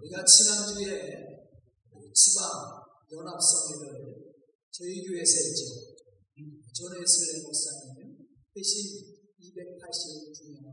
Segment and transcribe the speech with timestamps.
[0.00, 1.44] 우리가 지난주에
[2.14, 2.48] 지방
[3.12, 4.32] 연합성회를
[4.70, 5.92] 저희 교회에서 했죠.
[6.72, 8.16] 전혜슬레 목사님
[8.56, 8.72] 회신
[9.36, 10.72] 280주년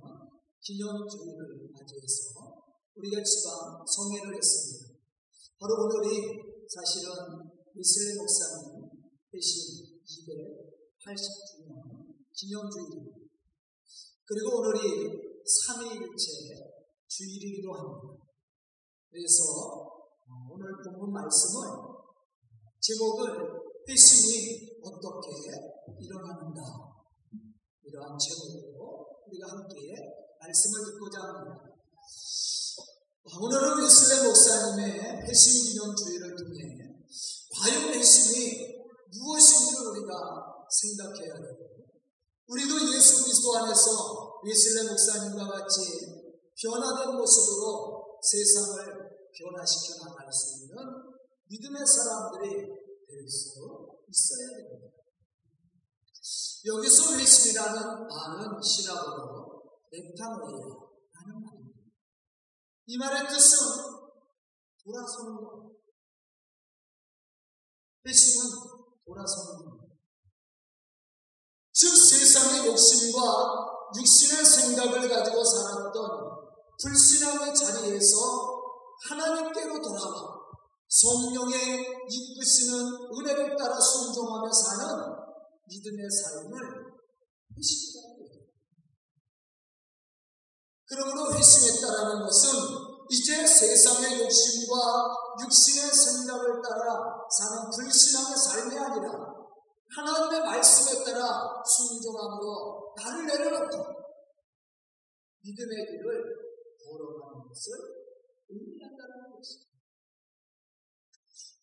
[0.61, 2.23] 기념주일을 맞이해서
[2.95, 4.95] 우리가 지방 성회를 했습니다.
[5.59, 6.39] 바로 오늘이
[6.70, 8.89] 사실은 이슬레 목사님
[9.34, 11.68] 회신 280주년
[12.34, 13.18] 기념주일입니다.
[14.23, 16.28] 그리고 오늘이 3일째
[17.07, 18.26] 주일이기도 합니다.
[19.10, 19.43] 그래서
[20.28, 21.98] 어, 오늘 본문 말씀을
[22.79, 25.29] 제목을 회심이 어떻게
[26.00, 26.61] 일어나는가
[27.84, 29.96] 이러한 제목으로 우리가 함께
[30.39, 31.78] 말씀을 듣고자 합니다.
[33.23, 36.78] 어, 오늘은 위슬레 목사님의 회심 기념 주의를 통해
[37.56, 38.78] 과연 회심이
[39.12, 40.14] 무엇인지를 우리가
[40.70, 41.67] 생각해야 되고
[42.48, 46.27] 우리도 예수 그리스도 안에서 위슬레 목사님과 같이
[46.59, 50.76] 변화된 모습으로 세상을 변화시켜 나갈 수 있는
[51.50, 54.88] 믿음의 사람들이 될 수 있어야 됩니다.
[56.66, 61.81] 여기서 회심이라는 말은 시라고로 렉타노이라는 말입니다.
[62.88, 63.58] 이 말의 뜻은
[64.84, 65.72] 돌아서는 것.
[68.06, 68.46] 회심은
[69.06, 69.88] 돌아서는 것.
[71.74, 73.20] 즉 세상의 욕심과
[73.96, 76.47] 육신의 생각을 가지고 살았던
[76.81, 78.17] 불신앙의 자리에서
[79.09, 80.38] 하나님께로 돌아와
[80.88, 84.88] 성령의 이끄시는 은혜를 따라 순종하며 사는
[85.66, 86.52] 믿음의 삶을
[87.58, 88.47] 회심이라고 해요.
[90.86, 92.50] 그러므로 회심했다라는 것은
[93.09, 94.75] 이제 세상의 욕심과
[95.44, 99.38] 육신의 생각을 따라 사는 불신앙의 삶이 아니라
[99.95, 103.78] 하나님의 말씀에 따라 순종함으로 나를 내려놓고
[105.41, 106.47] 믿음의 길을
[106.78, 107.73] 걸어가는 것을
[108.50, 109.67] 의미한다는 것입니다.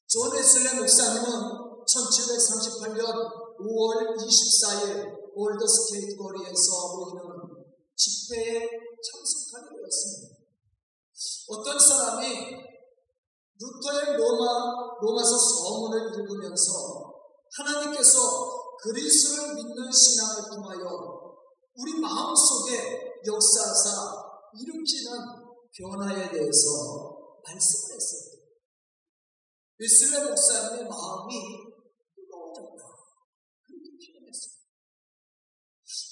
[0.06, 1.24] 존 웨슬리 목사님은
[1.84, 3.02] 1738년
[3.58, 7.64] 5월 24일 올더스게이트 거리에서 모이는
[7.96, 8.68] 집회에
[9.02, 10.36] 참석하게 되었습니다.
[11.48, 12.74] 어떤 사람이
[13.58, 17.12] 루터의 로마, 로마서 서문을 읽으면서
[17.56, 21.34] 하나님께서 그리스를 믿는 신앙을 통하여
[21.76, 24.23] 우리 마음속에 역사하사
[24.56, 25.12] 일으키는
[25.76, 28.34] 변화에 대해서 말씀을 했어요.
[29.78, 31.34] 웨슬레 목사님의 마음이
[32.14, 32.84] 뜨거워졌다.
[33.66, 34.54] 그렇게 표현했어요.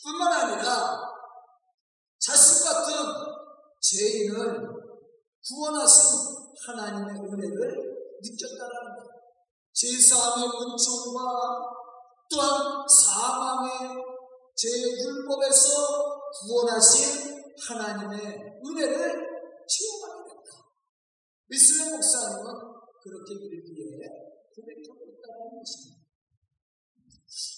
[0.03, 1.13] 뿐만 아니라
[2.19, 2.95] 자식 같은
[3.81, 4.83] 죄인을
[5.47, 6.33] 구원하신
[6.67, 7.93] 하나님의 은혜를
[8.23, 9.13] 느꼈다라는 것.
[9.73, 11.21] 제사함의 은총과
[12.31, 14.05] 또한 사망의
[14.55, 15.71] 제율법에서
[16.41, 19.33] 구원하신 하나님의 은혜를
[19.69, 20.51] 체험하게 된다.
[21.49, 22.45] 미슬레 목사님은
[23.03, 24.09] 그렇게 일기에
[24.55, 26.03] 고백하고 있다는 것입니다.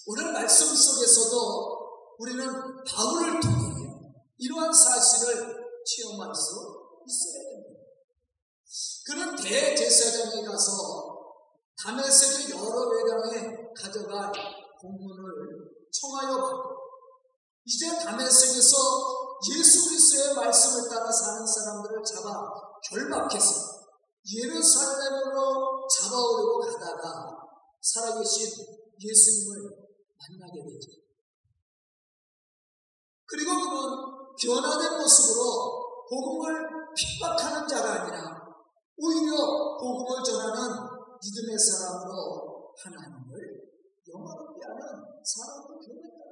[0.07, 2.45] 오늘 말씀 속에서도 우리는
[2.83, 3.75] 바울을 통해
[4.37, 7.81] 이러한 사실을 체험할 수 있어야 됩니다.
[9.05, 11.15] 그는 대제사장에 가서
[11.77, 14.31] 다메섹의 여러 외당에 가져갈
[14.79, 15.23] 공문을
[15.91, 16.75] 청하여 받고
[17.65, 18.75] 이제 다메섹에서
[19.51, 22.49] 예수 그리스도의 말씀을 따라 사는 사람들을 잡아
[22.89, 23.75] 결박해서
[24.33, 27.37] 예루살렘으로 잡아오려고 가다가
[27.81, 28.65] 살아계신
[28.99, 29.69] 예수님을
[30.17, 30.91] 만나게 되죠.
[33.25, 38.21] 그리고 그는 변화된 모습으로 복음을 핍박하는 자가 아니라
[38.97, 39.35] 오히려
[39.77, 40.89] 복음을 전하는
[41.21, 43.35] 믿음의 사람으로 하나님을
[44.07, 46.25] 영원롭게 하는 사람으로 변했다.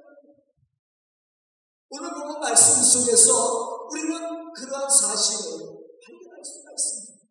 [1.90, 5.66] 오늘 보면 말씀 속에서 우리는 그러한 사실을
[6.04, 7.24] 발견할 수가 있습니다.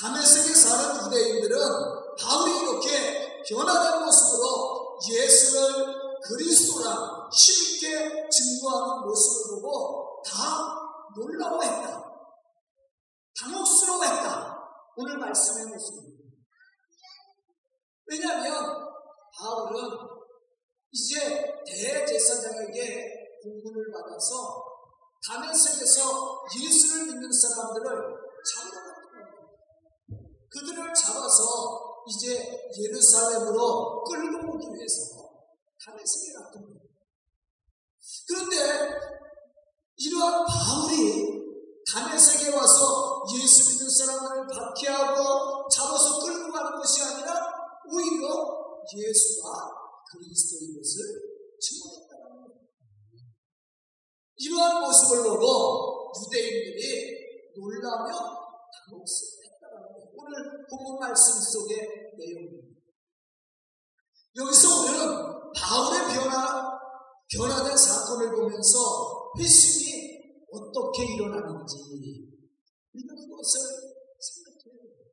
[0.00, 1.58] 다메섹에 사는 유대인들은
[2.20, 10.78] 바울이 이렇게 변화된 모습으로 예수를 그리스도라 쉽게 증거하는 모습을 보고 다
[11.16, 12.04] 놀라워했다.
[13.40, 14.58] 당혹스러워했다.
[14.96, 16.24] 오늘 말씀의 모습입니다.
[18.06, 18.88] 왜냐하면
[19.38, 19.90] 바울은
[20.90, 24.67] 이제 대제사장에게 공부를 받아서
[25.26, 30.28] 다메섹에서 예수를 믿는 사람들을 잡으러 갔던 거예요.
[30.48, 35.28] 그들을 잡아서 이제 예루살렘으로 끌고 오기 위해서
[35.84, 36.80] 다메섹에 갔던 거예요.
[38.26, 39.08] 그런데
[39.96, 41.38] 이러한 바울이
[41.92, 47.34] 다메섹에 와서 예수 믿는 사람들을 박해하고 잡아서 끌고 가는 것이 아니라
[47.90, 48.28] 오히려
[48.94, 49.48] 예수가
[50.10, 51.20] 그리스도인 것을
[51.60, 52.07] 증언했다.
[54.38, 58.12] 이러한 모습을 보고 유대인들이 놀라며
[58.72, 60.08] 당혹스럽다라는 거예요.
[60.14, 61.78] 오늘 본문 말씀 속의
[62.16, 62.68] 내용입니다.
[64.36, 66.78] 여기서 오늘은 바울의 변화,
[67.28, 70.18] 변화된 사건을 보면서 회심이
[70.52, 71.76] 어떻게 일어나는지
[72.94, 73.60] 우리가 그것을
[74.20, 75.10] 생각해야 돼요.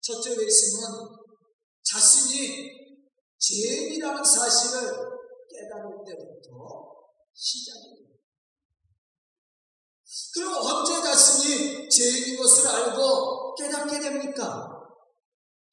[0.00, 0.80] 첫째 회심은
[1.82, 2.70] 자신이
[3.38, 4.92] 죄인이라는 사실을
[5.50, 6.89] 깨달을 때부터
[7.40, 8.10] 시작입니다.
[10.34, 14.68] 그럼 언제 자신이 죄인인 것을 알고 깨닫게 됩니까?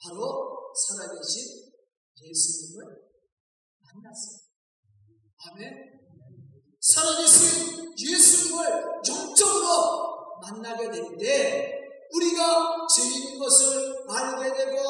[0.01, 1.69] 바로 살아계신
[2.23, 2.85] 예수님을
[3.81, 4.39] 만났어요.
[5.49, 5.73] 아멘.
[6.79, 11.73] 살아계신 예수님을 영적으로 만나게 될 때
[12.13, 14.81] 우리가 죄인인 것을 알게 되고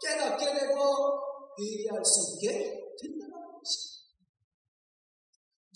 [0.00, 1.20] 깨닫게 되고
[1.58, 2.85] 회개할 수 있게.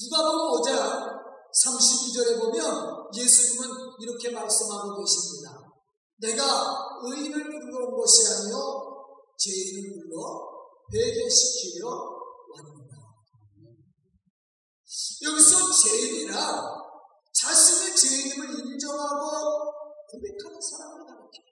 [0.03, 1.21] 누가복음 5장
[1.53, 3.69] 32절에 보면 예수님은
[4.01, 5.61] 이렇게 말씀하고 계십니다.
[6.17, 6.43] 내가
[7.03, 8.57] 의인을 부르러 온 것이 아니요
[9.37, 10.49] 죄인을 불러
[10.95, 12.97] 회개시키려 왔느니라.
[15.23, 16.91] 여기서 죄인이라
[17.35, 19.73] 자신의 죄인임을 인정하고
[20.09, 21.45] 고백하는 사람을 가르쳐요.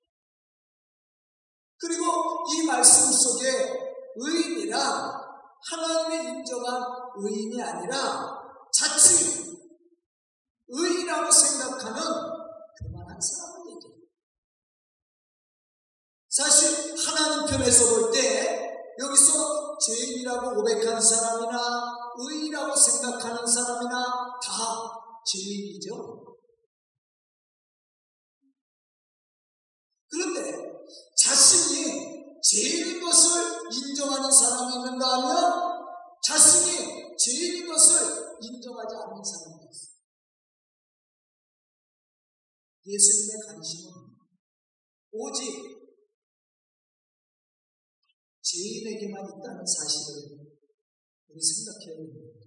[1.78, 3.78] 그리고 이 말씀 속에
[4.16, 5.28] 의인이란
[5.70, 6.82] 하나님의 인정한
[7.14, 8.37] 의인이 아니라
[8.98, 9.46] 자칫
[10.66, 12.02] 의인이라고 생각하는
[12.82, 13.94] 교만한 사람을 얘기해요.
[16.28, 24.04] 사실 하나님 편에서 볼 때 여기서 죄인이라고 고백하는 사람이나 의인이라고 생각하는 사람이나
[24.42, 24.90] 다
[25.24, 26.24] 죄인이죠.
[30.10, 30.72] 그런데
[31.16, 35.78] 자신이 죄인인 것을 인정하는 사람이 있는가 하면
[36.24, 36.97] 자신이
[38.40, 39.98] 인정하지 않는 사람이 있어요.
[42.86, 43.92] 예수님의 관심은
[45.12, 45.78] 오직
[48.40, 50.48] 죄인에게만 있다는 사실을
[51.28, 52.38] 우리 생각해야 됩니다.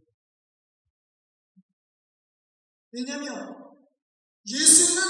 [2.91, 3.71] 왜냐하면
[4.45, 5.01] 예수는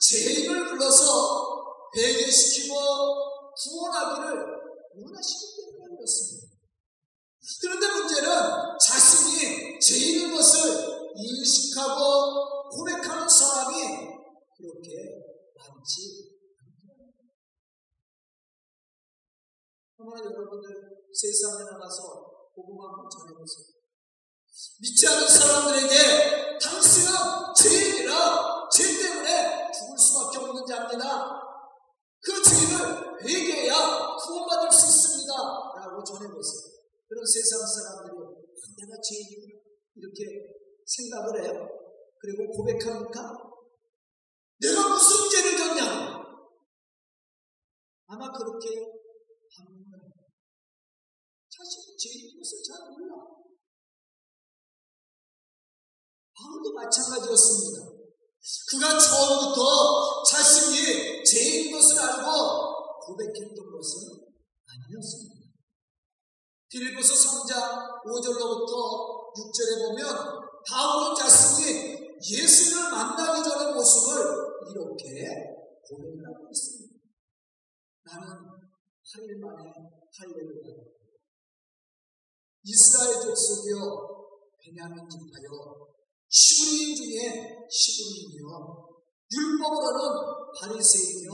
[0.00, 2.74] 죄인을 불러서 회개시키고
[3.54, 4.62] 구원하기를
[4.94, 6.41] 원하시기 때문에 그렇습니다.
[7.60, 8.28] 그런데 문제는
[8.80, 13.76] 자신이 죄인인 것을 인식하고 고백하는 사람이
[14.56, 14.90] 그렇게
[15.56, 16.32] 많지
[19.98, 20.68] 한번 여러분들
[21.12, 23.66] 세상에 나가서 복음 한번 전해보세요.
[24.80, 27.12] 믿지 않는 사람들에게 당신은
[27.56, 31.42] 죄인이라 죄 때문에 죽을 수밖에 없는 자입니다.
[32.20, 35.32] 그 죄를 회개해야 구원받을 수 있습니다.
[35.34, 36.61] 라고 전해보세요.
[37.12, 38.16] 그런 세상 사람들이
[38.80, 39.60] 내가 죄인이다
[39.96, 40.48] 이렇게
[40.86, 41.68] 생각을 해요.
[42.18, 43.20] 그리고 고백합니까?
[44.56, 45.82] 내가 무슨 죄를 졌냐?
[48.06, 48.80] 아마 그렇게
[49.52, 49.98] 합니다.
[51.50, 53.28] 자신이 죄인인 것을 잘 몰라.
[56.32, 57.92] 바울도 마찬가지였습니다.
[58.70, 64.32] 그가 처음부터 자신이 죄인인 것을 알고 고백했던 것은
[64.64, 65.41] 아니었습니다.
[66.72, 74.24] 빌보서 3장 5절로부터 6절에 보면 바울은 자신이 예수를 만나기 전의 모습을
[74.70, 75.04] 이렇게
[75.86, 76.96] 고백을 하고 있습니다.
[78.06, 78.26] 나는
[79.04, 79.70] 8일 만에
[80.16, 80.92] 할례를 받았다.
[82.64, 83.76] 이스라엘 족속이여
[84.58, 85.92] 베냐민 집하여
[86.30, 88.88] 시부리인 중에 시부리인이요
[89.30, 91.30] 율법으로는 바리새인이요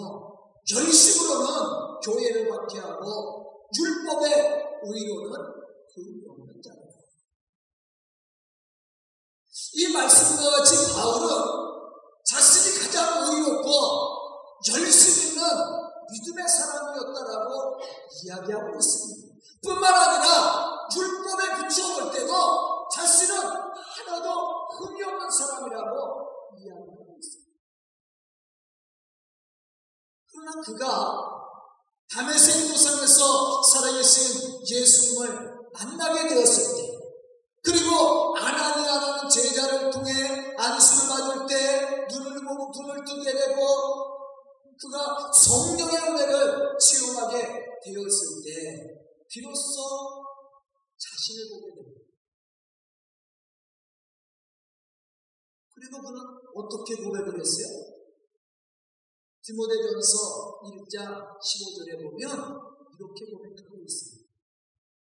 [0.74, 5.32] 열심으로는 교회를 박해하고 율법의 의로는
[5.94, 6.78] 그 없는 자다.
[9.74, 11.28] 이 말씀과 같이 바울은
[12.24, 13.70] 자신이 가장 의롭고
[14.68, 15.44] 열심 있는
[16.10, 17.78] 믿음의 사람이었다라고
[18.24, 19.34] 이야기하고 있습니다.
[19.62, 25.96] 뿐만 아니라 율법에 비추어 볼 때도 자신은 하나도 흠이 없는 사람이라고
[26.58, 27.52] 이야기하고 있습니다.
[30.30, 31.47] 그러나 그가
[32.10, 36.98] 담에색 도상에서 살아계신 예수님을 만나게 되었을 때,
[37.62, 40.12] 그리고 아나니아라는 제자를 통해
[40.56, 44.08] 안수를 받을 때 눈을 보고 눈을 뜨게 되고
[44.80, 47.36] 그가 성령의 은혜를 체험하게
[47.84, 48.98] 되었을 때
[49.28, 50.24] 비로소
[50.96, 52.00] 자신을 보게 됩니다.
[55.74, 56.20] 그리고 그는
[56.54, 57.97] 어떻게 고백을 했어요?
[59.48, 64.28] 디모데전서 1장 15절에 보면 이렇게 고백하고 있습니다.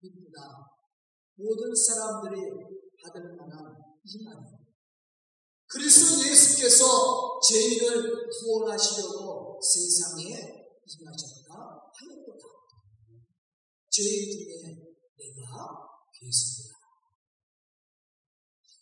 [0.01, 0.69] 믿다.
[1.33, 2.37] 모든 사람들이
[3.01, 3.73] 받을 만한
[4.05, 4.59] 이 말이에요.
[5.65, 10.23] 그리스도 예수 예수께서 죄인을 구원하시려고 세상에
[10.85, 12.45] 임하셨다 하였도다.
[13.89, 14.75] 죄인 중에
[15.17, 15.67] 내가
[16.13, 16.69] 괴수다.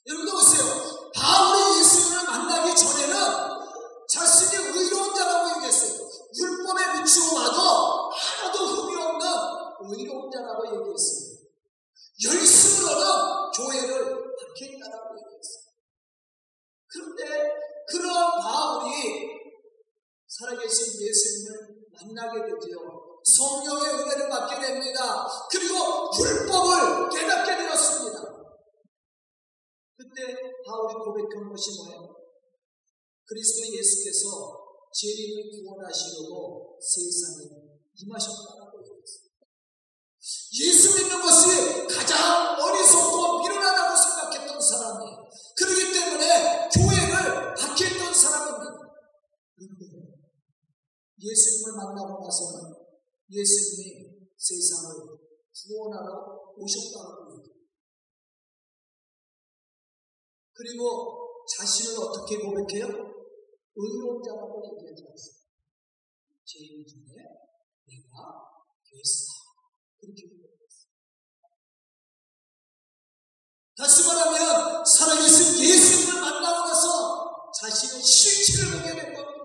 [0.08, 1.12] 여러분 보세요.
[1.13, 3.58] 바울이 예수님을 만나기 전에는
[4.10, 4.47] 자신
[6.77, 9.27] 율법에 비추어 와도 하나도 흠이 없는
[9.81, 11.43] 의로운 자라고 얘기했습니다.
[12.24, 15.74] 열심으로는 교회를 박해했다라고 얘기했어요.
[16.88, 17.53] 그런데
[17.89, 19.27] 그런 바울이
[20.27, 22.77] 살아계신 예수님을 만나게 되지요.
[23.24, 25.27] 성령의 은혜를 받게 됩니다.
[25.51, 28.22] 그리고 율법을 깨닫게 되었습니다.
[29.98, 32.15] 그때 바울이 고백한 것이 뭐예요?
[33.25, 34.67] 그리스도 예수께서
[34.98, 37.46] 죄인을 구원하시려고 세상에
[37.94, 39.30] 임하셨다고 얘기했어요.
[40.60, 45.30] 예수 믿는 것이 가장 어리석고 미련하다고 생각했던 사람이에요.
[45.56, 48.74] 그렇기 때문에 교회를 박해했던 사람입니다.
[49.56, 49.86] 그런데
[51.22, 52.74] 예수님을 만나고 나서는
[53.30, 55.18] 예수님이 세상을
[55.54, 57.58] 구원하러 오셨다고 얘기해요.
[60.54, 63.17] 그리고 자신을 어떻게 고백해요?
[63.77, 65.48] 의로운 자라고 얘기하지 않습니다.
[66.43, 67.22] 죄인 중에
[67.86, 68.41] 내가
[68.84, 69.34] 괴수다.
[70.00, 70.91] 그렇게 고백했어요.
[73.77, 79.38] 다시 말하면 살아계신 예수님을 만나고 나서 자신의 실체를 보게 된 겁니다.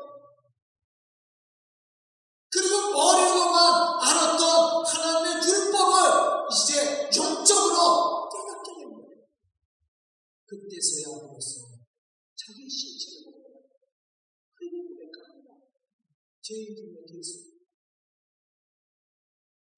[2.48, 9.08] 그리고 머리로만 알았던 하나님의 율법을 이제 영적으로 깨닫게 됩니다.
[10.46, 11.80] 그때서야 비로소
[12.36, 13.64] 자기 실체를 보고
[14.54, 15.54] 그리고 고백합니다.
[16.52, 17.50] 죄인 중에 예수.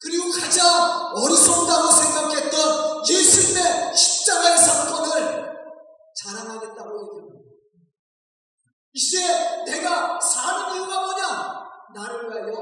[0.00, 5.54] 그리고 가장 어리석다고 생각했던 예수님의 십자가의 사건을
[6.16, 7.50] 자랑하겠다고 얘기합니다.
[8.92, 11.64] 이제 내가 사는 이유가 뭐냐?
[11.94, 12.52] 나를 위하여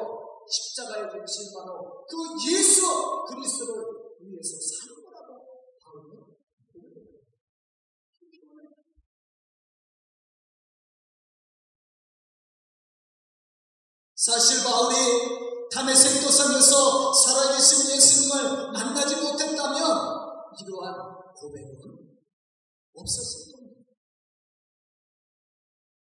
[0.48, 2.82] 십자가에 죽으신 바로 그 예수
[3.28, 3.82] 그리스도를
[4.20, 4.81] 위해서 사
[14.22, 14.94] 사실 바울이
[15.72, 20.94] 담에색 도상에서 살아계신 예수님을 만나지 못했다면 이러한
[21.34, 21.82] 고백은
[22.94, 23.82] 없었을 겁니다.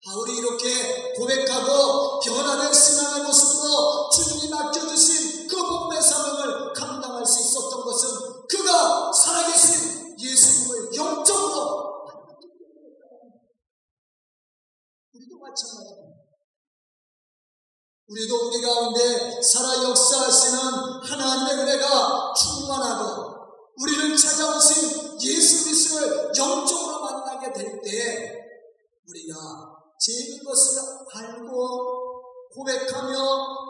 [0.05, 8.47] 바울이 이렇게 고백하고 변화된 신앙의 모습으로 주님이 맡겨주신 그 복음의 사명을 감당할 수 있었던 것은
[8.47, 13.05] 그가 살아계신 예수님을 영적으로 만났기 때문이다.
[15.15, 16.22] 우리도 마찬가지입니다.
[18.13, 20.59] 우리도 우리 가운데 살아 역사하시는
[21.01, 23.33] 하나님의 은혜가 충만하고
[23.81, 28.35] 우리를 찾아오신 예수 그리스도를 영적으로 만나게 될때
[29.09, 29.35] 우리가
[29.99, 30.79] 죄인 것을
[31.11, 33.17] 알고 고백하며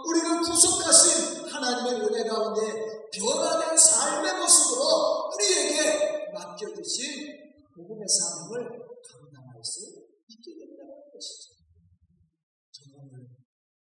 [0.05, 7.31] 우리를 구속하신 하나님의 은혜 가운데 변화된 삶의 모습으로 우리에게 맡겨주신
[7.77, 8.59] 복음의 사명을
[9.07, 9.85] 감당할 수
[10.27, 11.52] 있게 된다는 것이죠.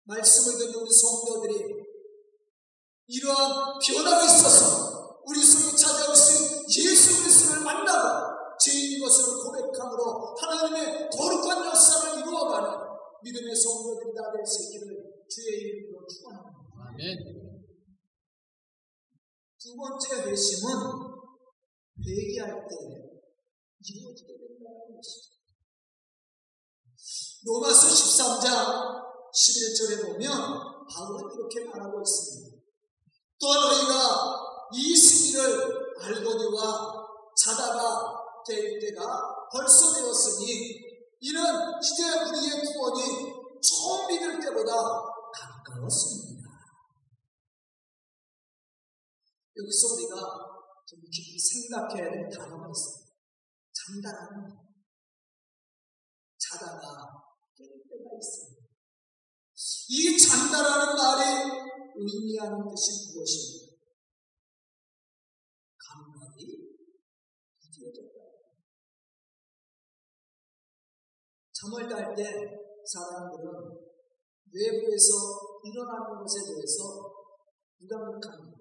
[0.05, 1.81] 말씀을 듣는 우리 성도들이
[3.07, 12.19] 이러한 변화가 있어서 우리 속에 찾아오신 예수 그리스도를 만나고 죄인인 것을 고백함으로 하나님의 거룩한 역사를
[12.19, 12.69] 이루어가는
[13.23, 16.57] 믿음의 성도들이 다 될 수 있기를 주의 이름으로 축원합니다.
[16.89, 17.17] 아멘.
[19.59, 20.69] 두 번째 회심은
[22.03, 22.75] 회개할 때
[23.83, 25.31] 이루어지게 된다는 것이죠.
[27.45, 30.29] 로마서 13장 11절에 보면
[30.87, 32.57] 바울은 이렇게 말하고 있습니다.
[33.39, 37.01] 또 너희가 이 시기를 알거니와
[37.35, 41.41] 자다가 될 때가 벌써 되었으니 이는
[41.81, 43.01] 이제 우리의 구원이
[43.61, 44.73] 처음 믿을 때보다
[45.33, 46.49] 가까웠습니다.
[49.57, 50.15] 여기서 우리가
[50.85, 53.11] 좀 깊이 생각해야 될 단어가 있습니다.
[53.73, 54.57] 잔다라는
[56.37, 56.81] 자다가
[57.55, 58.60] 깰 때가 있습니다.
[59.89, 61.51] 이 잔다라는 말이
[61.95, 63.75] 의미하는 뜻이 무엇입니까?
[65.77, 66.41] 감각이
[67.61, 68.19] 이루어졌다.
[71.53, 73.45] 잠을 잘 때 사람들은
[74.53, 75.09] 외부에서
[75.63, 77.13] 일어나는 것에 대해서
[77.79, 78.57] 무감각합니다.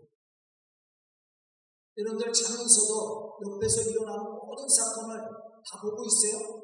[1.98, 6.59] 여러분들 자면서도 옆에서 일어나는 모든 사건을 다 보고 있어요?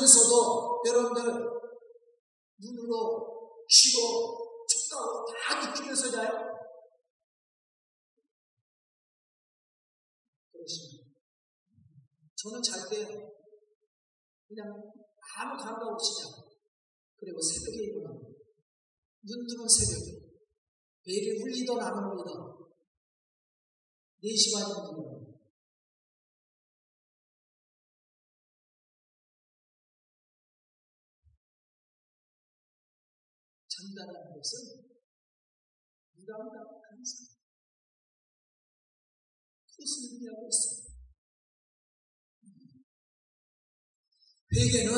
[0.00, 1.22] 자면서도 여러분들
[2.58, 6.30] 눈으로, 귀로, 촉각으로 다 느끼면서 자요?
[10.52, 11.14] 그러시면
[12.36, 13.06] 저는 잘 때요.
[14.48, 14.66] 그냥
[15.36, 16.42] 아무 감각 없이 자.
[17.18, 18.10] 그리고 새벽에 일어나.
[19.22, 20.18] 눈 뜨는 새벽에.
[21.04, 22.24] 배를 울리던 안 울리던
[24.22, 25.19] 4시 반에 일어나.
[33.90, 34.60] 잔다는 것은
[36.14, 37.26] 무감각한 삶.
[39.66, 40.90] 그것을 의미하고 있습니다.
[44.52, 44.92] 회개는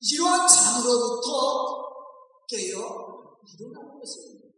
[0.00, 1.26] 이러한 잠으로부터
[2.46, 4.48] 깨어 일어나는 것입니다.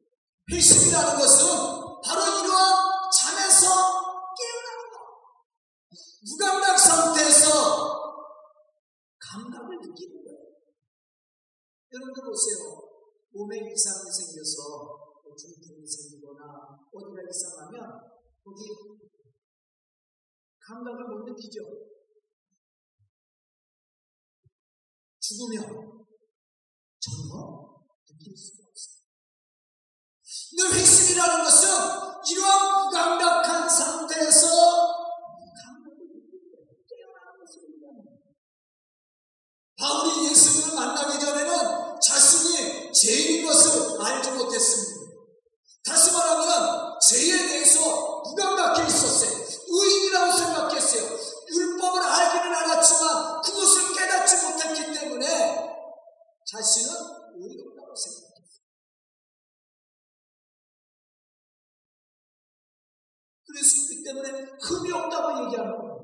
[0.50, 1.46] 회심이라는 것은
[2.04, 3.66] 바로 이러한 잠에서
[4.36, 4.98] 깨어나는 것.
[6.22, 8.00] 무감각 상태에서
[9.18, 10.40] 감각을 느끼는 거예요.
[11.92, 12.80] 여러분들 보세요.
[13.32, 17.80] 몸에 이상이 생겨서 뭐 중풍이 생기거나 어디가 이상하면
[18.44, 18.62] 거기
[20.60, 21.60] 감각을 못 느끼죠.
[25.18, 26.06] 죽으면
[27.00, 27.28] 전혀
[28.06, 29.00] 느낄 수가 없어요.
[30.56, 31.68] 늘 회심이라는 것은
[32.30, 34.46] 이러한 무감각한 상태에서
[35.62, 38.10] 감각을 느끼고 깨어나는 것을 의미합니다.
[39.76, 45.00] 바울이 예수님을 만나기 전에는 자신이 죄인인 것을 알지 못했습니다.
[45.84, 49.40] 다시 말하면 죄에 대해서 무감각해 있었어요.
[49.68, 51.18] 의인이라고 생각했어요.
[51.48, 55.26] 율법을 알기는 알았지만 그것을 깨닫지 못했기 때문에
[56.46, 56.94] 자신은
[57.34, 58.30] 의롭다고 생각했어요.
[63.46, 66.00] 그랬기 때문에 흠이 없다고 얘기하는 거예요.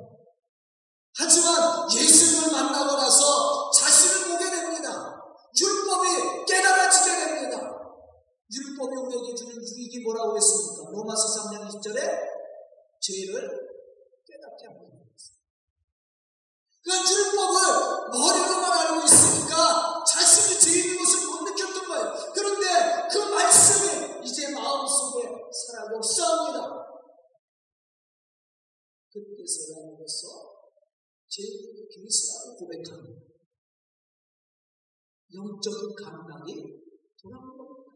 [1.18, 5.16] 하지만 예수님을 만나고 나서 자신을 보게 됩니다.
[5.58, 7.76] 율법이 깨달아지게 됩니다.
[8.52, 10.90] 율법이 우리에게 주는 유익이 뭐라고 했습니까?
[10.90, 11.96] 로마서 3장 20절에
[13.00, 13.34] 죄를
[14.26, 14.96] 깨닫게 합니다.
[16.84, 18.55] 그 율법을 머리로
[29.46, 30.56] 비로소
[31.28, 33.20] 죄인이 그리스라고 고백합니다.
[35.32, 36.54] 영적인 감각이
[37.20, 37.92] 돌아온 겁니다.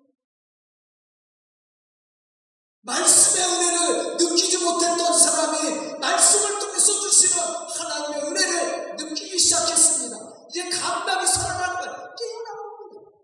[2.82, 10.16] 말씀의 은혜를 느끼지 못했던 사람이 말씀을 통해서 주시는 하나님의 은혜를 느끼기 시작했습니다.
[10.48, 12.14] 이제 감각이 살아나는 거예요.
[12.16, 13.22] 깨어나는 거예요.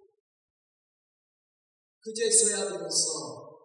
[2.01, 3.59] 그제서야 비로소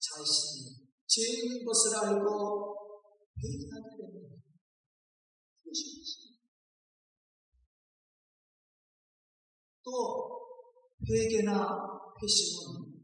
[0.00, 2.81] 자신이 죄인인 것을 알고
[3.42, 4.36] 회개하게 됩니다.
[9.84, 10.40] 또
[11.08, 11.66] 회개나
[12.22, 13.02] 회심은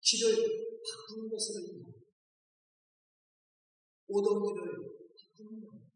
[0.00, 0.30] 길을
[0.84, 2.04] 바꾸는 것을 의미합니다.
[4.06, 4.60] 오던 길을
[5.18, 5.88] 바꾸는 겁니다.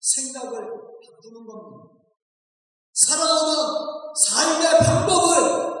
[0.00, 1.94] 생각을 바꾸는 겁니다.
[2.92, 5.73] 살아오는 삶의 방법을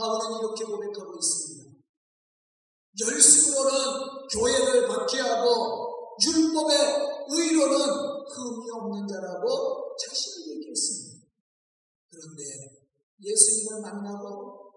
[0.00, 1.76] 바울은 이렇게 고백하고 있습니다.
[3.00, 6.76] 열심으로는 교회를 박해하고 율법의
[7.28, 11.26] 의로는 흠이 없는 자라고 자신을 얘기했습니다.
[12.10, 12.42] 그런데
[13.22, 14.72] 예수님을 만나고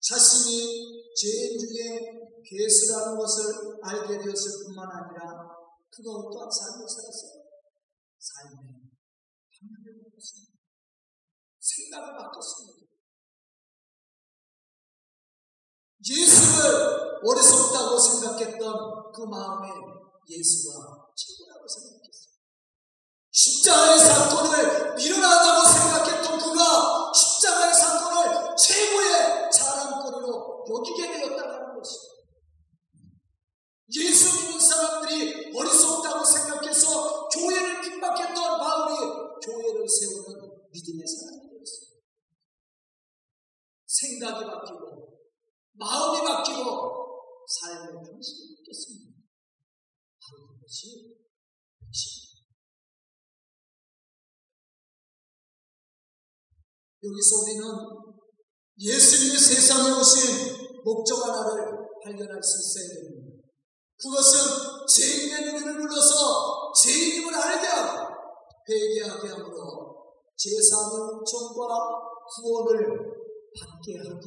[0.00, 5.46] 자신이 죄인 중에 괴수라는 것을 알게 되었을 뿐만 아니라
[5.90, 7.42] 그가 어떠한 삶을 살았어요?
[8.18, 8.56] 삶의
[9.52, 10.52] 방향을 바꿨습니다.
[11.60, 12.81] 생각을 바꿨습니다.
[16.04, 19.68] 예수를 어리석다고 생각했던 그 마음에
[20.28, 20.74] 예수가
[21.14, 22.32] 최고라고 생각했어요.
[23.30, 32.12] 십자가의 사건을 미련하다고 생각했던 그가 십자가의 사건을 최고의 자랑거리로 여기게 되었다는 것입니다.
[33.94, 38.94] 예수 믿는 사람들이 어리석다고 생각해서 교회를 핍박했던 바울이
[39.44, 41.92] 교회를 세우는 믿음의 사람이 되었습니다.
[43.86, 44.81] 생각이 바뀌고
[45.82, 46.62] 마음이 바뀌고
[47.46, 49.12] 삶의 방식이 바뀌었습니다.
[50.22, 51.16] 바로 그것이
[51.82, 52.32] 핵심입니다.
[57.02, 57.62] 여기서 우리는
[58.78, 63.42] 예수님이 세상에 오신 목적 하나를 발견할 수 있어야 됩니다.
[63.98, 68.12] 그것은 죄인의 눈을 불러서 죄인임을 알게 하고
[68.68, 71.66] 회개하게 함으로 제사의 은총과
[72.34, 73.12] 구원을
[73.58, 74.26] 받게 하기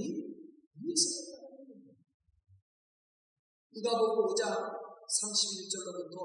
[0.80, 1.35] 위해서입니다.
[3.76, 4.56] 누가복음 5장
[5.04, 6.16] 31절로부터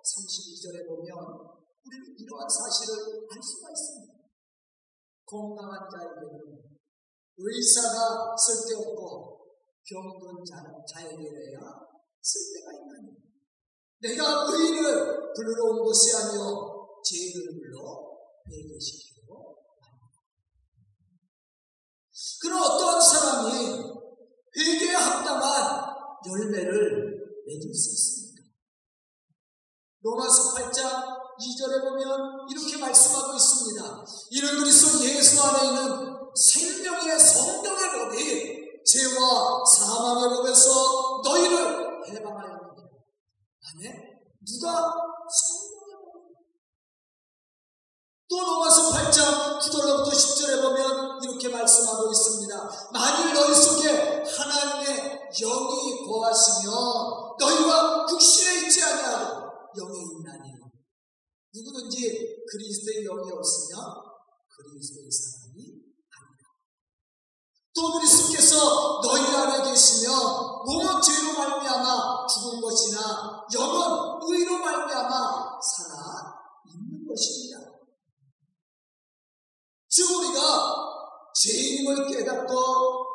[0.00, 1.12] 32절에 보면
[1.84, 4.14] 우리는 이러한 사실을 알 수가 있습니다.
[5.26, 6.64] 건강한 자에게는
[7.36, 9.36] 의사가 쓸데없고
[9.84, 10.44] 병든
[10.88, 11.60] 자에게야
[12.22, 13.20] 쓸데가 있나니
[14.00, 18.16] 내가 의인을 불러 온 것이 아니요 죄인을 불러
[18.48, 19.58] 회개시키고
[22.40, 23.94] 그런 어떤 사람이
[24.56, 25.43] 회개에 합당한
[26.26, 28.42] 열매를 맺을 수 있습니다.
[30.02, 34.04] 로마서 8장 2절에 보면 이렇게 말씀하고 있습니다.
[34.30, 42.82] 이런 그리스도 예수 안에 있는 생명의 성령의 법이 죄와 사망의 법에서 너희를 해방하였느냐.
[43.72, 43.92] 아멘.
[44.46, 44.92] 누가
[45.30, 46.34] 성령의 법?
[48.28, 52.70] 또 로마서 8장 9절부터 10절에 보면 이렇게 말씀하고 있습니다.
[52.92, 53.33] 만일
[55.34, 56.74] 영이 거하시면
[57.38, 59.44] 너희가 육신에 있지 아니하고
[59.76, 60.54] 영에 있나니
[61.54, 63.78] 누구든지 그리스도의 영이 없으면
[64.48, 65.62] 그리스도의 사람이
[66.10, 66.42] 아니다.
[67.74, 70.12] 또 그리스도께서 너희 안에 계시면
[70.66, 76.34] 몸은 죄로 말미암아 죽은 것이나 영은 의로 말미암아 살아
[76.66, 77.58] 있는 것입니다.
[79.88, 80.74] 즉 우리가
[81.34, 83.13] 죄인임을 깨닫고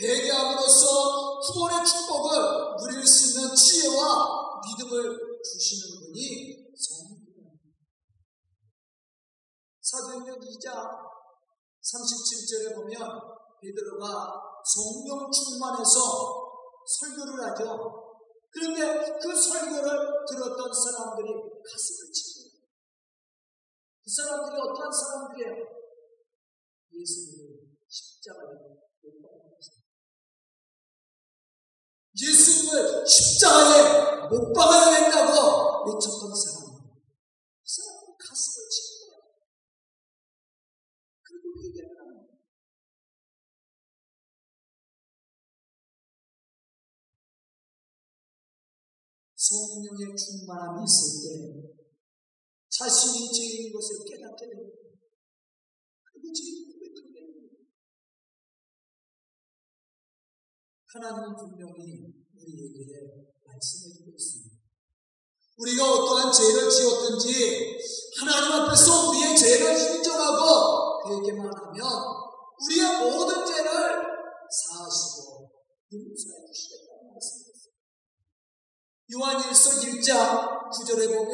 [0.00, 7.50] 회개함으로써 구원의 축복을 누릴 수 있는 지혜와 믿음을 주시는 분이 성령입니다.
[9.80, 11.08] 사도행전 2장
[11.82, 12.98] 37절에 보면
[13.60, 14.32] 베드로가
[14.64, 16.48] 성령 충만해서
[16.86, 18.08] 설교를 하죠.
[18.50, 22.50] 그런데 그 설교를 들었던 사람들이 가슴을 치고
[24.04, 25.78] 그 사람들이 어떠한 사람들이에요?
[26.92, 28.77] 예수님을 십자가에
[32.20, 36.68] 예수님을 십자가에 못 박아야 된다고 외쳤던 사람.
[36.76, 39.22] 그 사람은 가슴을 치는 거예요.
[41.22, 42.38] 그리고 얘기를 하는 거예요.
[49.36, 51.78] 성령의 충만함이 있을 때
[52.68, 54.76] 자신이 죄인 것을 깨닫게 됩니다.
[56.04, 56.77] 그리고 죄인
[60.90, 64.56] 하나님은 분명히 우리에게 말씀해 주고 있습니다.
[65.58, 67.76] 우리가 어떠한 죄를 지었든지
[68.20, 71.82] 하나님 앞에서 우리의 죄를 인정하고 회개만 하면
[72.64, 73.68] 우리의 모든 죄를
[74.50, 75.50] 사하시고
[75.92, 77.72] 용서해 주시겠다는 말씀이었어요.
[79.12, 81.32] 요한일서 1장 9절에 보면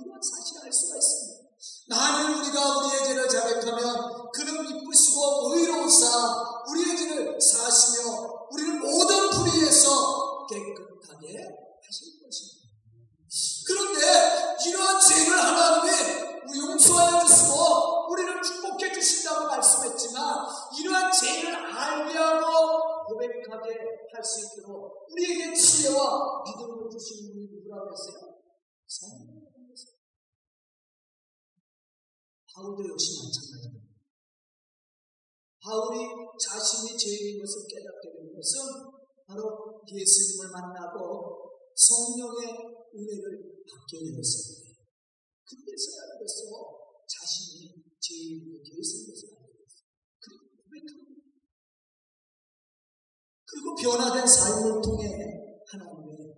[0.00, 1.17] 이런 사실을 알 수가 있습니다.
[1.88, 6.06] 만일 우리가 우리의 죄를 자백하면 그는 기쁘시고 의로우사
[6.70, 11.38] 우리의 죄를 사하시며 우리를 모든 불의에서 깨끗하게
[11.82, 12.68] 하실 것입니다.
[13.66, 20.46] 그런데 이러한 죄를 하나님이 용서하여 주시고 우리를 축복해 주신다고 말씀했지만
[20.78, 23.74] 이러한 죄를 알게 하고 고백하게
[24.12, 28.34] 할 수 있도록 우리에게 지혜와 믿음을 주시는 분이 누구라고 했어요?
[28.86, 29.27] 성령
[32.58, 33.86] 바울도 역시 마찬가지입니다.
[35.62, 36.10] 바울이
[36.42, 38.58] 자신이 죄인인 것을 깨닫게 된 것은
[39.30, 42.50] 바로 예수님을 만나고 성령의
[42.90, 44.74] 은혜를 받게 되었습니다.
[45.46, 46.50] 그때서야 그래서
[47.06, 49.86] 자신이 죄인이 예수인 것을 알게 됐어요.
[53.46, 55.06] 그리고 변화된 삶을 통해
[55.62, 56.34] 하나님의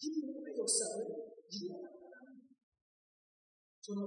[0.00, 0.94] 이 복음의 역사를
[1.50, 1.83] 이루어나가는
[3.86, 4.06] 오늘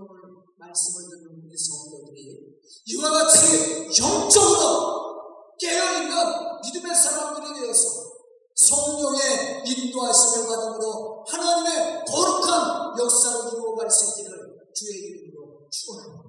[0.57, 8.07] 말씀을 듣는 우리 성도들이 이와 같이 영적으로 깨어있는 믿음의 사람들이 되어서
[8.55, 16.27] 성령의 인도하심을 받음으로 하나님의 거룩한 역사를 이루어갈 수 있기를 주의 이름으로 축원합니다.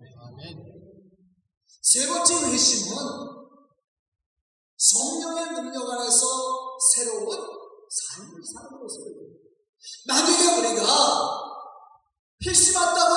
[1.80, 2.96] 세 번째 회심은
[4.76, 6.26] 성령의 능력 안에서
[6.92, 7.30] 새로운
[7.88, 9.38] 삶을 사는 것을
[10.06, 11.48] 만약에 우리가
[12.44, 13.07] 회심했다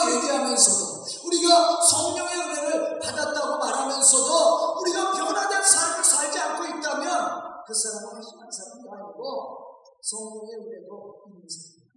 [0.52, 8.18] 고 얘기하면서도 우리가 성령의 은혜를 받았다고 말하면서도 우리가 변화된 삶을 살지 않고 있다면 그 사람은
[8.18, 11.92] 회심한 사람도 아니고 성령의 은혜도 있는 사람입니다.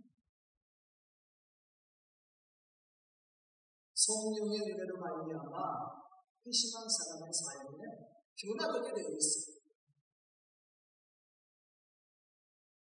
[3.94, 5.58] 성령의 은혜로 말미암아
[6.46, 7.68] 회심한 사람의 삶에
[8.36, 9.54] 변화되게 되어 있습니다.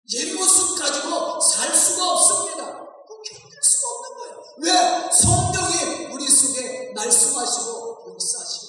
[0.09, 2.87] 옛 모습 가지고 살 수가 없습니다.
[3.27, 4.37] 견딜 수가 없는 거예요.
[4.59, 5.11] 왜?
[5.11, 8.67] 성령이 우리 속에 말씀하시고 역사하시고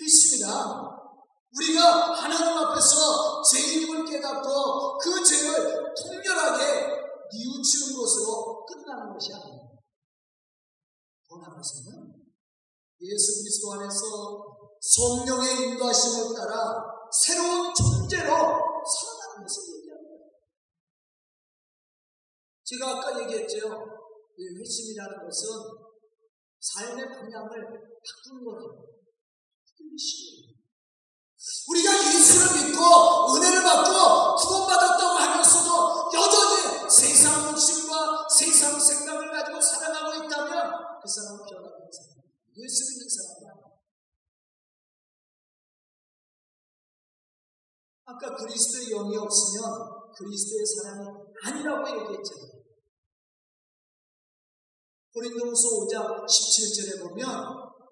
[0.00, 0.52] 회심이란
[1.54, 6.88] 우리가 하나님 앞에서 죄인임을 깨닫고 그 죄를 통렬하게
[7.32, 9.78] 뉘우치는 것으로 끝나는 것이 아닙니다.
[11.28, 12.12] 더 나아가서는
[13.00, 14.44] 예수 그리스도 안에서
[14.80, 20.24] 성령의 인도하심을 따라 새로운 존재로 살아가는 것을 얘기합니다.
[22.64, 23.58] 제가 아까 얘기했죠.
[24.38, 25.48] 회심이라는 것은
[26.58, 27.50] 삶의 방향을
[28.02, 28.82] 바꾸는 거라고.
[29.64, 30.41] 바꾸기 쉬워요.
[31.68, 40.72] 우리가 예수를 믿고 은혜를 받고 구원받았다고 하면서도 여전히 세상 욕심과 세상 생각을 가지고 살아가고 있다면
[41.02, 42.22] 그 사람은 변하는 사람.
[42.56, 43.72] 예수 믿는 사람이 아니에요.
[48.04, 51.08] 아까 그리스도의 영이 없으면 그리스도의 사람이
[51.44, 52.62] 아니라고 얘기했잖아요.
[55.12, 57.26] 고린도후서 5장 17절에 보면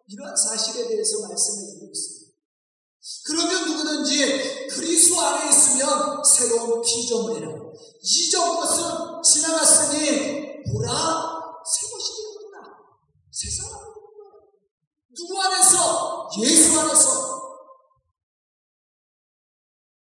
[0.06, 2.19] 이러한 사실에 대해서 말씀해 주고 있습니다.
[3.26, 7.48] 그러면 누구든지 그리스도 안에 있으면 새로운 피조물이라.
[8.02, 12.20] 이전 것은 지나갔으니 보라 새 것이
[13.50, 14.52] 사람이 되는 거예요.
[15.16, 16.28] 누구 안에서?
[16.42, 17.40] 예수 안에서.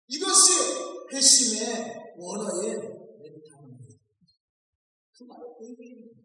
[0.08, 0.52] 이것이
[1.12, 3.96] 회심의 원어인 멘탈입니다.
[5.16, 6.20] 그 말은 의미입니다.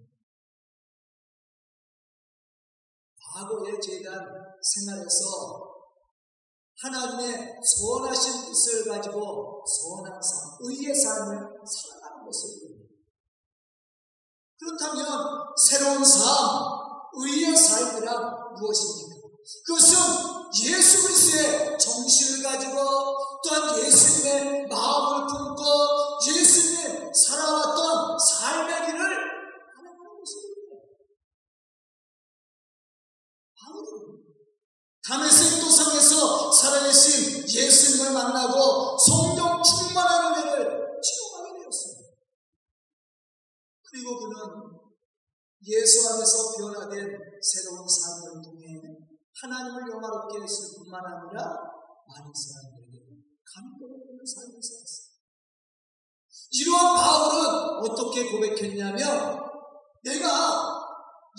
[3.33, 4.25] 과거의 재단
[4.61, 5.76] 생활에서
[6.81, 12.77] 하나님의 선하신 뜻을 가지고 선한 삶, 의의 삶을 살아가는 것을
[14.59, 15.05] 그렇다면
[15.55, 16.23] 새로운 삶,
[17.13, 19.27] 의의 삶이란 무엇입니까?
[19.65, 19.97] 그것은
[20.65, 30.75] 예수 그리스도의 정신을 가지고 또한 예수님의 마음을 품고 예수님의 살아왔던 삶의 길을 하는 것입니다.
[33.59, 34.17] 바울은
[35.07, 36.06] 담에색 도상에서
[36.51, 42.11] 살아계신 예수님을 만나고 성령 충만한 은혜를 체험하게 되었습니다.
[43.83, 44.77] 그리고 그는
[45.65, 48.81] 예수 안에서 변화된 새로운 삶을 통해
[49.41, 51.43] 하나님을 영화롭게 했을 뿐만 아니라
[52.07, 52.97] 많은 사람들에게
[53.43, 55.07] 감동을 주는 삶을 살았습니다.
[56.51, 59.47] 이러한 바울은 어떻게 고백했냐면
[60.03, 60.87] 내가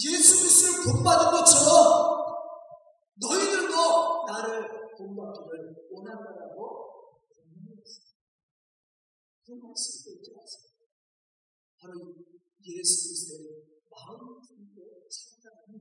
[0.06, 2.18] 예수 그리스도를 본받은 것처럼
[3.20, 8.18] 너희들도 나를 본받기를 원한다라고 권면했습니다.
[9.46, 10.68] 그 말씀을 잊지 마세요.
[11.78, 12.16] 바로
[12.66, 15.80] 예수 그리스도의 마음을 품고 살아가는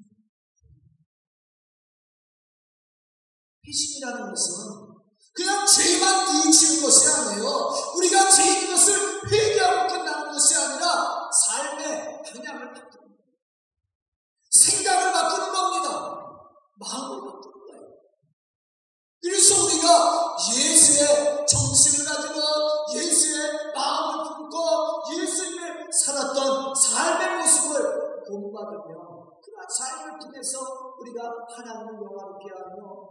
[3.66, 4.98] 회심이라는 것은
[5.34, 6.90] 그냥 죄만 뉘우치는 것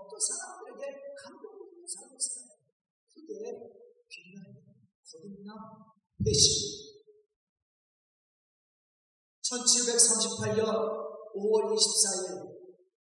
[0.08, 2.58] 또 사람들에게 감동을 주는 삶을 살아요.
[3.12, 3.32] 그게
[4.08, 4.62] 빛나는
[5.04, 5.56] 거듭남
[6.26, 6.86] 회심.
[9.42, 10.66] 1738년
[11.34, 12.56] 5월 24일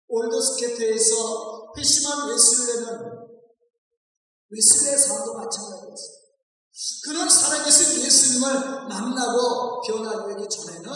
[0.06, 3.20] 올더스케트에서 회심한 웨슬레는
[4.50, 6.20] 웨슬레의 삶도 마찬가지였어요.
[7.04, 10.90] 그는 살아계신 예수님을 만나고 변화되기 전에는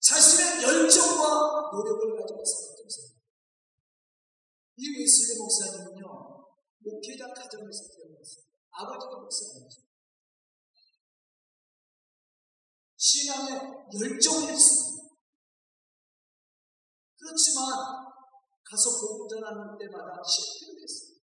[0.00, 2.59] 자신의 열정과 노력을 가지고 사람.
[4.82, 6.08] 이 웨슬레 목사님은요,
[6.78, 8.44] 목회자 가정에서 태어났어요.
[8.70, 9.82] 아버지가 목사님이죠.
[12.96, 13.60] 신앙에
[13.92, 15.04] 열정이 있습니다.
[17.18, 17.66] 그렇지만
[18.64, 21.20] 가서 복음 전하는 때마다 실패를 했어요.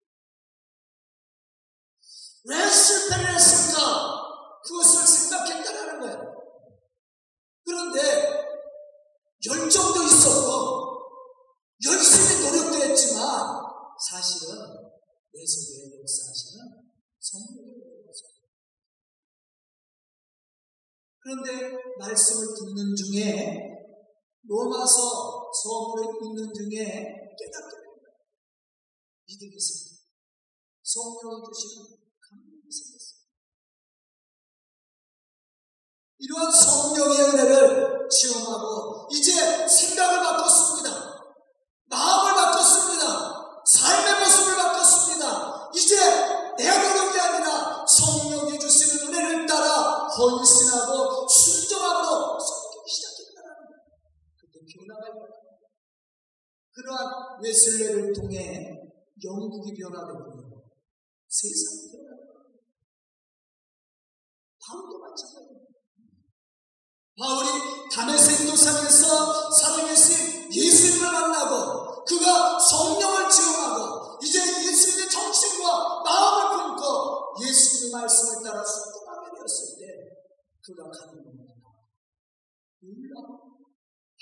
[2.45, 4.21] 왜 실패를 했을까?
[4.64, 6.35] 그것을 생각했다라는 거예요.
[7.64, 8.47] 그런데
[9.47, 10.87] 열정도 있었고
[11.85, 13.21] 열심히 노력도 했지만
[14.09, 14.57] 사실은
[15.33, 16.90] 내 속에 역사하시는
[17.21, 18.25] 성령의 거죠.
[21.27, 23.59] 그런데 말씀을 듣는 중에
[24.45, 28.15] 로마서 서문을 읽는 중에 깨닫게 됩니다.
[29.27, 30.07] 믿음이 생깁니다.
[30.85, 33.27] 성령이 주시는 감동이 생겼습니다.
[36.19, 41.27] 이러한 성령의 은혜를 체험하고 이제 생각을 바꿨습니다.
[41.87, 43.62] 마음을 바꿨습니다.
[43.67, 45.71] 삶의 모습을 바꿨습니다.
[45.75, 45.97] 이제
[46.57, 53.83] 내 노력이 아니라 성령이 주시는 은혜를 따라 헌신하고 순종함으로 섬기기 시작했다는 거예요.
[54.41, 55.69] 그때 변화가 일어납니다.
[56.87, 58.70] 그러한 웨슬레를 통해
[59.25, 60.37] 영국이 변화되고
[61.27, 62.14] 세상이 거예요.
[64.62, 65.66] 바울도 마찬가지입니다.
[67.18, 78.01] 바울이 다메섹 도상에서 살아계신 예수님을 만나고 그가 성령을 체험하고 이제 예수님의 정신과 마음을 품고 예수님의
[78.01, 79.87] 말씀을 따라 순종하게 되었을 때
[80.62, 81.53] 그가 가는 겁니다.
[82.81, 83.27] 놀라운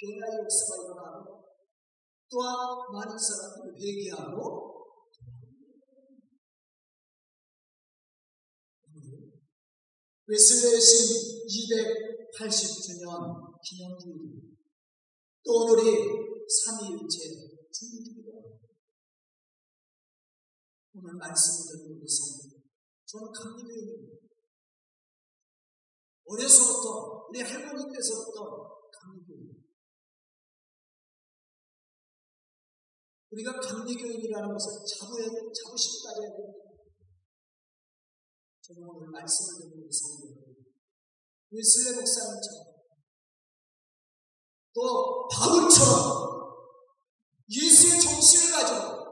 [0.00, 1.44] 변화의 역사가 일어나고
[2.34, 4.74] 또한 많은 사람들이 회개하고
[10.26, 14.56] 웨슬레의 신 280주년 기념주일
[15.44, 15.94] 또 오늘이
[16.48, 17.16] 삼위일체
[17.70, 18.32] 주일입니다.
[20.94, 22.64] 오늘 말씀을 듣는 우리 성도
[23.06, 24.16] 저는 감리교인입니다.
[26.24, 29.53] 어려서부터 우리 할머니께서부터 감리교인
[33.34, 36.70] 우리가 감리교인이라는 것을 자부해, 자부심 가져야 됩니다.
[38.62, 40.54] 저는 오늘 말씀을 듣는 성도들
[41.50, 42.64] 웨슬레 목사님처럼
[44.72, 46.24] 또 바울처럼
[47.50, 49.04] 예수의 정신을 가지고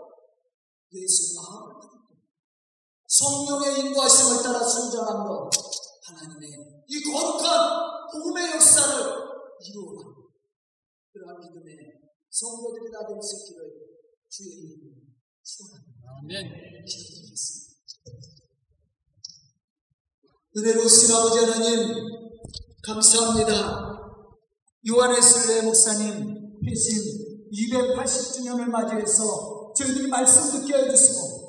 [0.92, 1.92] 예수의 마음을 가지고
[3.06, 5.50] 성령의 인도하심을 따라 순종함으로
[6.04, 9.04] 하나님의 이 거룩한 복음의 역사를
[9.61, 10.14] 이루어가는
[11.12, 11.76] 그러한 믿음의
[12.30, 13.91] 성도들이 다 될 수 있기를
[14.33, 14.95] 주의 이름으로
[15.45, 16.09] 축원합니다.
[16.23, 16.85] 아멘.
[16.87, 17.83] 기도드리겠습니다.
[20.57, 21.92] 은혜로우신 아버지 하나님
[22.83, 23.92] 감사합니다.
[24.88, 31.41] 요한의 슬레 목사님 회심 280주년을 맞이해서 저희들이 말씀 듣게 해주시고